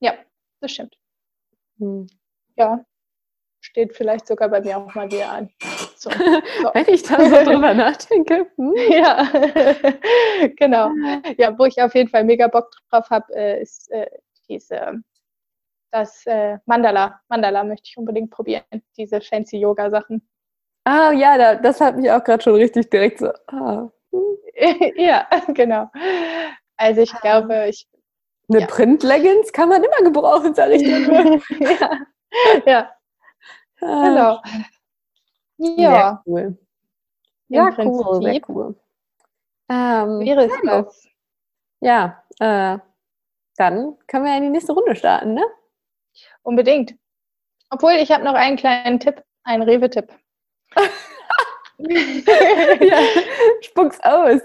[0.00, 0.14] Ja,
[0.62, 0.96] das stimmt.
[1.78, 2.06] Hm.
[2.56, 2.82] Ja,
[3.60, 5.50] steht vielleicht sogar bei mir auch mal wieder an.
[5.94, 6.08] So.
[6.08, 6.10] So.
[6.72, 8.50] Wenn ich da so drüber nachdenke.
[8.56, 8.74] Hm.
[8.88, 9.30] Ja,
[10.56, 10.90] genau.
[11.36, 14.08] Ja, wo ich auf jeden Fall mega Bock drauf habe, äh, ist äh,
[14.48, 15.02] diese,
[15.90, 17.20] das äh, Mandala.
[17.28, 18.64] Mandala möchte ich unbedingt probieren,
[18.96, 20.26] diese fancy Yoga-Sachen.
[20.86, 23.28] Ah ja, da, das hat mich auch gerade schon richtig direkt so.
[23.48, 23.90] Ah.
[24.96, 25.90] ja, genau.
[26.76, 27.86] Also ich glaube, ich.
[28.48, 28.66] Eine Ja.
[28.66, 31.40] Print-Leggings kann man immer gebrauchen, sag ich dir nur.
[31.60, 32.00] ja,
[32.66, 32.90] ja,
[33.82, 34.42] Ah, genau.
[35.58, 36.58] Ja, Sehr cool.
[37.48, 38.76] im Ja, cool, sehr Prinzip cool.
[39.68, 41.08] Ähm, wäre es ja, das.
[41.80, 42.78] ja äh,
[43.56, 45.44] dann können wir ja in die nächste Runde starten, ne?
[46.42, 46.94] Unbedingt.
[47.70, 50.08] Obwohl, ich habe noch einen kleinen Tipp, einen Rewe-Tipp.
[52.80, 52.98] ja,
[53.62, 54.40] spuck's aus.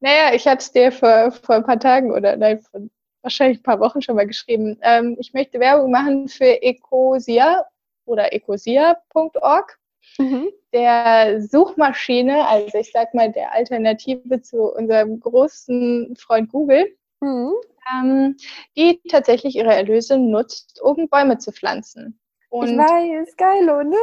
[0.00, 2.80] Naja, ich hatte es dir vor, vor ein paar Tagen oder nein, vor
[3.22, 4.78] wahrscheinlich ein paar Wochen schon mal geschrieben.
[4.82, 7.64] Ähm, ich möchte Werbung machen für Ecosia
[8.04, 9.78] oder ecosia.org,
[10.18, 10.48] Mhm.
[10.74, 17.52] der Suchmaschine, also ich sag mal der Alternative zu unserem großen Freund Google, Mhm.
[17.94, 18.36] ähm,
[18.76, 22.18] die tatsächlich ihre Erlöse nutzt, um Bäume zu pflanzen.
[22.40, 23.96] Ich Und weiß, geil, ne?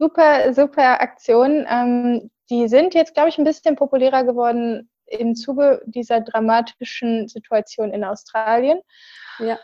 [0.00, 1.66] Super, super Aktion.
[1.68, 7.92] Ähm, die sind jetzt, glaube ich, ein bisschen populärer geworden im Zuge dieser dramatischen Situation
[7.92, 8.80] in Australien.
[9.38, 9.58] Ja.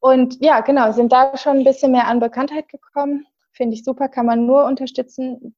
[0.00, 3.26] Und ja, genau, sind da schon ein bisschen mehr an Bekanntheit gekommen.
[3.52, 5.54] Finde ich super, kann man nur unterstützen.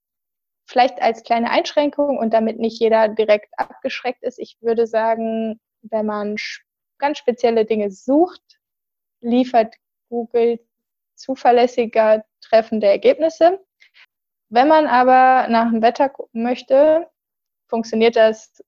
[0.66, 4.38] Vielleicht als kleine Einschränkung und damit nicht jeder direkt abgeschreckt ist.
[4.38, 6.37] Ich würde sagen, wenn man
[6.98, 8.42] ganz spezielle Dinge sucht,
[9.20, 9.75] liefert
[10.09, 10.61] Google
[11.14, 13.61] zuverlässiger treffende Ergebnisse.
[14.52, 17.08] Wenn man aber nach dem Wetter gucken möchte,
[17.68, 18.62] funktioniert das zu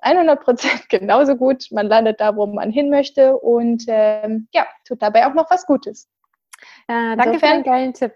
[0.00, 1.66] 100 Prozent genauso gut.
[1.70, 5.66] Man landet da, wo man hin möchte und ähm, ja, tut dabei auch noch was
[5.66, 6.08] Gutes.
[6.88, 8.14] Äh, danke für Insofern- den geilen Tipp.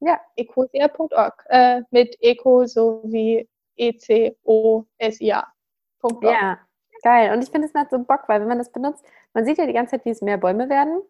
[0.00, 6.22] Ja, ecosia.org äh, mit eco sowie E E-C-O-S-I-A.org.
[6.22, 6.58] ja,
[7.02, 7.32] geil.
[7.34, 9.66] Und ich finde, es macht so Bock, weil wenn man das benutzt, man sieht ja
[9.66, 11.02] die ganze Zeit, wie es mehr Bäume werden.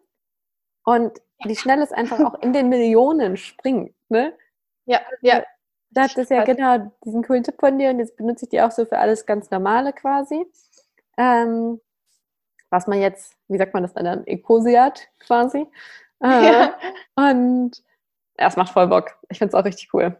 [0.83, 3.93] Und wie schnell es einfach auch in den Millionen springt.
[4.09, 4.33] Ne?
[4.87, 5.43] Ja, ja.
[5.91, 6.55] Da hat das ja Krass.
[6.57, 9.25] genau diesen coolen Tipp von dir und jetzt benutze ich die auch so für alles
[9.25, 10.45] ganz Normale quasi.
[11.17, 11.79] Ähm,
[12.69, 15.67] was man jetzt, wie sagt man das dann, dann Ecosiat quasi.
[16.23, 16.79] Äh, Ja.
[17.15, 17.83] Und
[18.39, 19.19] ja, es macht voll Bock.
[19.29, 20.17] Ich finde es auch richtig cool.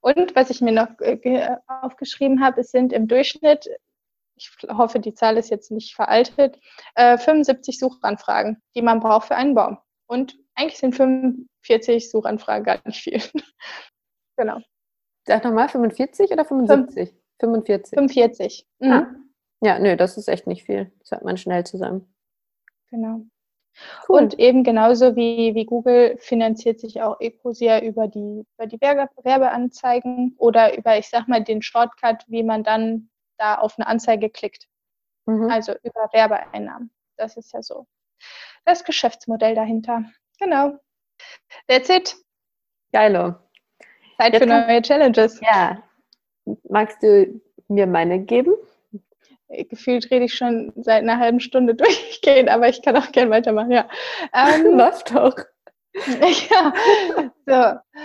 [0.00, 3.68] Und was ich mir noch äh, ge- aufgeschrieben habe, es sind im Durchschnitt,
[4.36, 6.58] ich hoffe, die Zahl ist jetzt nicht veraltet,
[6.94, 9.78] äh, 75 Suchanfragen, die man braucht für einen Baum.
[10.06, 13.22] Und eigentlich sind 45 Suchanfragen gar nicht viel.
[14.36, 14.60] genau,
[15.26, 17.14] Sag nochmal, 45 oder 75?
[17.40, 17.90] 45.
[17.96, 18.66] 45.
[18.80, 18.90] Mhm.
[18.92, 19.14] Ah.
[19.62, 20.90] Ja, nö, das ist echt nicht viel.
[21.00, 22.12] Das hat man schnell zusammen.
[22.90, 23.22] Genau.
[24.08, 24.22] Cool.
[24.22, 29.08] Und eben genauso wie, wie Google finanziert sich auch Ecosia über die, über die Werbe,
[29.22, 34.28] Werbeanzeigen oder über, ich sag mal, den Shortcut, wie man dann da auf eine Anzeige
[34.28, 34.66] klickt.
[35.26, 35.50] Mhm.
[35.50, 36.90] Also über Werbeeinnahmen.
[37.16, 37.86] Das ist ja so
[38.64, 40.04] das Geschäftsmodell dahinter.
[40.40, 40.78] Genau.
[41.68, 42.16] That's it.
[42.92, 43.34] Geilo.
[44.16, 45.40] Zeit Jetzt für neue Challenges.
[45.40, 45.82] Ja.
[46.68, 48.54] Magst du mir meine geben?
[49.48, 53.70] Gefühlt rede ich schon seit einer halben Stunde durchgehend, aber ich kann auch gerne weitermachen.
[53.70, 53.88] Ja.
[54.34, 55.36] Ähm, Läuft doch.
[55.94, 56.72] ja.
[57.46, 58.02] So.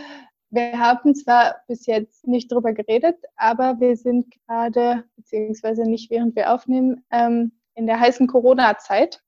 [0.52, 6.36] Wir haben zwar bis jetzt nicht drüber geredet, aber wir sind gerade, beziehungsweise nicht während
[6.36, 9.22] wir aufnehmen, ähm, in der heißen Corona-Zeit.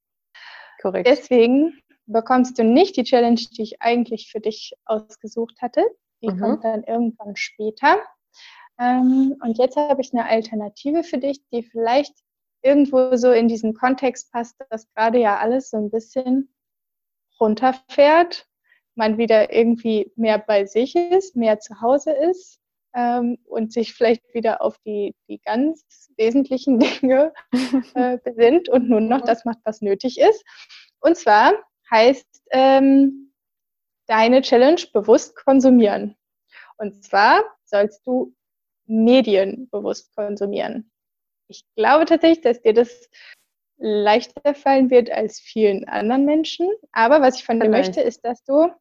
[0.81, 1.07] Korrekt.
[1.07, 5.83] Deswegen bekommst du nicht die Challenge, die ich eigentlich für dich ausgesucht hatte.
[6.21, 6.39] Die Mhm.
[6.39, 7.97] kommt dann irgendwann später.
[8.79, 12.13] Ähm, und jetzt habe ich eine Alternative für dich, die vielleicht
[12.63, 16.53] irgendwo so in diesen Kontext passt, dass gerade ja alles so ein bisschen
[17.39, 18.47] runterfährt,
[18.95, 22.59] man wieder irgendwie mehr bei sich ist, mehr zu Hause ist
[22.95, 25.85] ähm, und sich vielleicht wieder auf die, die ganz
[26.17, 27.33] wesentlichen Dinge
[27.93, 30.43] äh, besinnt und nur noch das macht, was nötig ist.
[30.99, 31.53] Und zwar
[31.91, 33.33] heißt ähm,
[34.07, 36.15] deine Challenge bewusst konsumieren.
[36.77, 38.33] Und zwar sollst du
[38.85, 40.91] Medien bewusst konsumieren.
[41.49, 43.09] Ich glaube tatsächlich, dass dir das
[43.77, 46.69] leichter fallen wird als vielen anderen Menschen.
[46.91, 47.95] Aber was ich von dir Vielleicht.
[47.95, 48.71] möchte, ist, dass du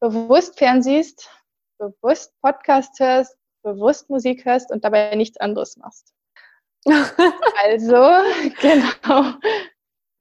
[0.00, 1.30] bewusst fernsiehst,
[1.78, 6.12] bewusst Podcast hörst, bewusst Musik hörst und dabei nichts anderes machst.
[7.64, 7.94] Also,
[8.60, 9.34] genau.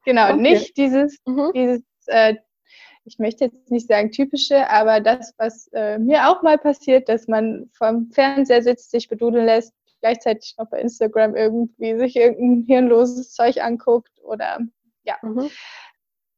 [0.05, 0.41] Genau, Okay.
[0.41, 1.51] nicht dieses, Mhm.
[1.53, 2.35] dieses äh,
[3.03, 7.27] ich möchte jetzt nicht sagen typische, aber das, was äh, mir auch mal passiert, dass
[7.27, 13.33] man vom Fernseher sitzt, sich bedudeln lässt, gleichzeitig noch bei Instagram irgendwie sich irgendein hirnloses
[13.33, 14.59] Zeug anguckt oder
[15.03, 15.15] ja.
[15.21, 15.49] Mhm.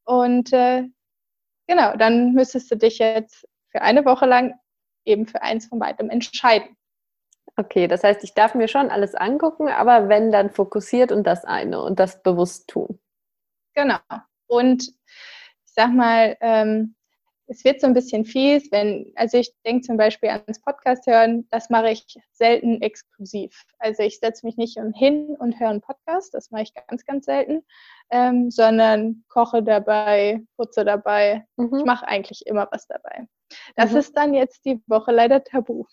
[0.05, 0.83] Und äh,
[1.67, 4.53] genau, dann müsstest du dich jetzt für eine Woche lang
[5.05, 6.77] eben für eins von beidem entscheiden.
[7.55, 11.45] Okay, das heißt, ich darf mir schon alles angucken, aber wenn dann fokussiert und das
[11.45, 12.99] eine und das bewusst tun.
[13.75, 13.99] Genau.
[14.47, 14.91] Und
[15.73, 16.95] sag mal, ähm,
[17.47, 21.47] es wird so ein bisschen fies, wenn, also ich denke zum Beispiel ans Podcast hören,
[21.51, 23.65] das mache ich selten exklusiv.
[23.79, 27.25] Also ich setze mich nicht hin und höre einen Podcast, das mache ich ganz, ganz
[27.25, 27.63] selten,
[28.11, 31.45] ähm, sondern koche dabei, putze dabei.
[31.57, 31.79] Mhm.
[31.79, 33.27] Ich mache eigentlich immer was dabei.
[33.75, 33.97] Das mhm.
[33.97, 35.85] ist dann jetzt die Woche leider tabu.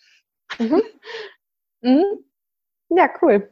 [0.58, 0.82] Mhm.
[1.80, 2.04] mhm.
[2.90, 3.50] Ja, cool.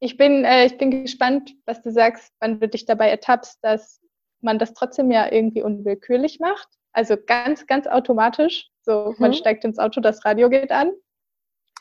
[0.00, 4.00] Ich bin, äh, ich bin gespannt, was du sagst, wann du dich dabei ertappst, dass
[4.42, 6.68] man das trotzdem ja irgendwie unwillkürlich macht.
[6.92, 8.70] Also ganz, ganz automatisch.
[8.82, 9.16] So, mhm.
[9.18, 10.92] man steigt ins Auto, das Radio geht an.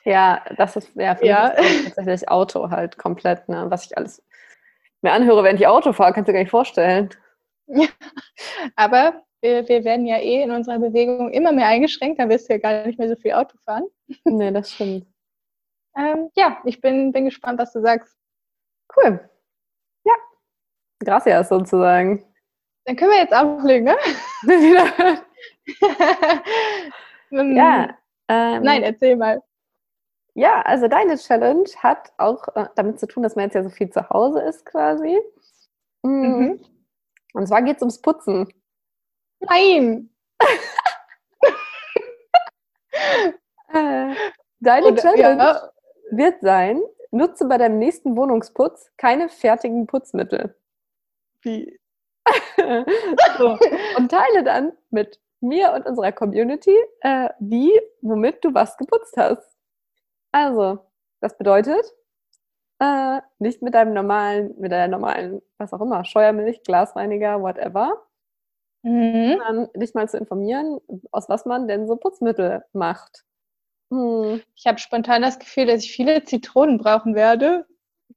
[0.06, 1.48] Ja, das ist ja, für ja.
[1.48, 3.66] Ist tatsächlich Auto halt komplett, ne?
[3.70, 4.24] Was ich alles
[5.02, 7.10] mir anhöre, während ich Auto fahre, kannst du dir gar nicht vorstellen.
[7.68, 7.88] Ja,
[8.76, 12.54] aber wir, wir werden ja eh in unserer Bewegung immer mehr eingeschränkt, dann wirst du
[12.54, 13.86] ja gar nicht mehr so viel Auto fahren.
[14.26, 15.06] Nee, das stimmt.
[15.98, 18.18] ähm, ja, ich bin, bin gespannt, was du sagst.
[18.96, 19.30] Cool.
[20.06, 20.14] Ja.
[21.00, 22.26] Gracias sozusagen.
[22.86, 23.98] Dann können wir jetzt auflegen, ne?
[27.32, 27.96] ja.
[28.32, 29.42] Ähm, Nein, erzähl mal.
[30.36, 33.70] Ja, also deine Challenge hat auch äh, damit zu tun, dass man jetzt ja so
[33.70, 35.20] viel zu Hause ist quasi.
[36.04, 36.10] Mm.
[36.10, 36.66] Mhm.
[37.34, 38.48] Und zwar geht es ums Putzen.
[39.40, 40.10] Nein!
[43.72, 44.16] Äh,
[44.60, 45.72] deine Oder, Challenge ja.
[46.10, 50.58] wird sein, nutze bei deinem nächsten Wohnungsputz keine fertigen Putzmittel.
[51.44, 51.80] Wie?
[53.38, 53.58] so.
[53.98, 59.58] Und teile dann mit mir und unserer Community, äh, wie, womit du was geputzt hast.
[60.32, 60.80] Also,
[61.22, 61.84] das bedeutet,
[62.80, 68.06] äh, nicht mit deinem normalen, mit deiner normalen, was auch immer, Scheuermilch, Glasreiniger, whatever,
[68.84, 69.38] mhm.
[69.38, 70.80] sondern dich mal zu informieren,
[71.12, 73.26] aus was man denn so Putzmittel macht.
[73.92, 74.42] Hm.
[74.56, 77.66] Ich habe spontan das Gefühl, dass ich viele Zitronen brauchen werde.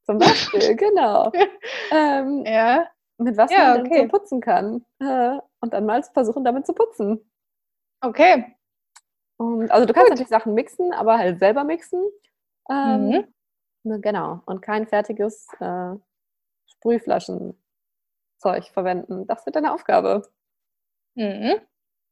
[0.05, 1.33] Zum Beispiel, genau.
[1.91, 2.87] ähm, ja
[3.23, 4.03] mit was ja, man okay.
[4.03, 4.85] so putzen kann.
[5.01, 7.31] Äh, und dann mal versuchen, damit zu putzen.
[8.01, 8.57] Okay.
[9.39, 10.19] Und, also du kannst Gut.
[10.19, 12.05] natürlich Sachen mixen, aber halt selber mixen.
[12.71, 13.35] Ähm, mhm.
[13.85, 14.41] Ne, genau.
[14.47, 15.95] Und kein fertiges äh,
[16.67, 17.55] Sprühflaschenzeug
[18.73, 19.27] verwenden.
[19.27, 20.23] Das wird deine Aufgabe.
[21.15, 21.61] Mhm.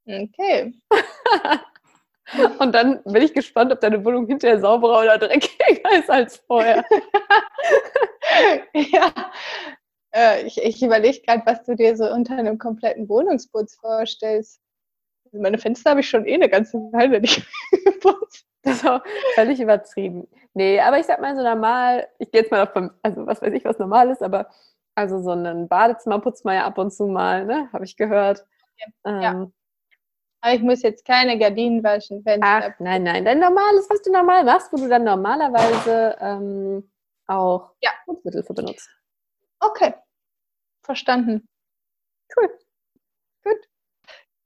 [0.06, 0.74] Okay.
[2.58, 6.84] Und dann bin ich gespannt, ob deine Wohnung hinterher sauberer oder dreckiger ist als vorher.
[8.74, 9.12] ja,
[10.12, 14.60] äh, ich ich überlege gerade, was du dir so unter einem kompletten Wohnungsputz vorstellst.
[15.24, 17.46] Also meine Fenster habe ich schon eh eine ganze Weile nicht
[17.84, 18.46] geputzt.
[18.62, 19.00] Das ist auch
[19.34, 20.28] völlig übertrieben.
[20.54, 23.54] Nee, aber ich sag mal so normal, ich gehe jetzt mal auf, also was weiß
[23.54, 24.50] ich, was normal ist, aber
[24.94, 27.68] also so ein Badezimmer putzt man ja ab und zu mal, ne?
[27.72, 28.44] Habe ich gehört.
[28.74, 28.92] Okay.
[29.04, 29.50] Ähm, ja.
[30.42, 32.72] Aber ich muss jetzt keine Gardinen waschen, Fenster.
[32.72, 33.24] Ach, nein, nein.
[33.24, 36.90] Dein normales, was du normal machst, wo du dann normalerweise ähm,
[37.26, 37.90] auch ja.
[38.06, 38.88] Putzmittel für benutzt.
[39.60, 39.94] Okay,
[40.82, 41.48] verstanden.
[42.36, 42.58] Cool.
[43.44, 43.68] Gut.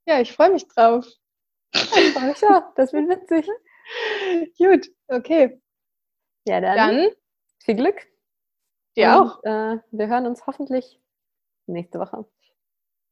[0.06, 1.06] Ja, ich freue mich drauf.
[1.74, 2.74] Auch.
[2.74, 3.48] Das wird witzig.
[4.58, 5.60] Gut, okay.
[6.46, 7.10] Ja, dann, dann
[7.62, 8.06] viel Glück.
[8.96, 9.42] Dir auch.
[9.42, 11.00] Äh, wir hören uns hoffentlich
[11.66, 12.24] nächste Woche.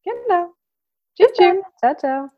[0.04, 0.54] Genau.
[1.16, 1.64] Tschüss, tschüss.
[1.78, 2.28] Ciao, ciao.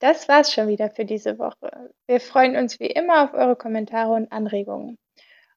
[0.00, 1.92] Das war's schon wieder für diese Woche.
[2.06, 4.96] Wir freuen uns wie immer auf eure Kommentare und Anregungen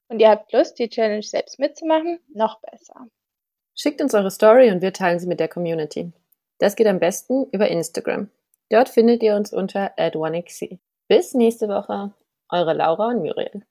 [0.08, 3.08] und ihr habt Lust, die Challenge selbst mitzumachen, noch besser.
[3.76, 6.12] Schickt uns eure Story und wir teilen sie mit der Community.
[6.60, 8.30] Das geht am besten über Instagram.
[8.70, 10.80] Dort findet ihr uns unter at 1xc.
[11.08, 12.14] Bis nächste Woche,
[12.50, 13.64] eure Laura und Muriel.